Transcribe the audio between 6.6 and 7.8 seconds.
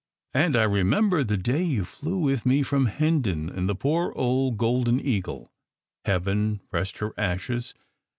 rest her ashes!